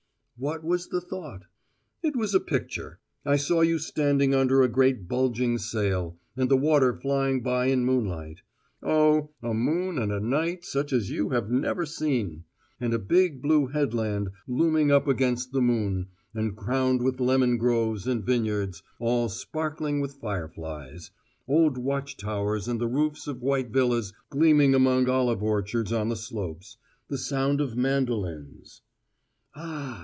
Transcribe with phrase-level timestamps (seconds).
[0.37, 1.43] "What was the thought?"
[2.01, 6.57] "It was a picture: I saw you standing under a great bulging sail, and the
[6.57, 8.41] water flying by in moonlight;
[8.81, 12.43] oh, a moon and a night such as you have never seen!
[12.79, 18.07] and a big blue headland looming up against the moon, and crowned with lemon groves
[18.07, 21.11] and vineyards, all sparkling with fireflies
[21.47, 26.15] old watch towers and the roofs of white villas gleaming among olive orchards on the
[26.15, 26.77] slopes
[27.09, 28.81] the sound of mandolins"
[29.55, 29.99] "Ah!"